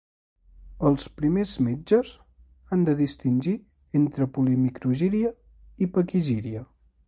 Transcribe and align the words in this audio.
Els 0.89 1.03
primers 1.19 1.51
metges 1.65 2.15
han 2.71 2.87
de 2.89 2.97
distingir 3.03 3.55
entre 4.03 4.29
polimicrogíria 4.39 5.33
i 5.87 5.93
paquigíria. 5.99 6.69